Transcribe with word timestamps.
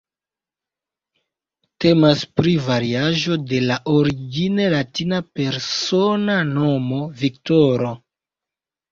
Temas 1.83 2.21
pri 2.39 2.53
variaĵo 2.67 3.37
de 3.51 3.59
la 3.71 3.77
origine 3.95 4.65
latina 4.75 5.19
persona 5.41 6.39
nomo 6.53 7.03
"Viktoro". 7.21 7.93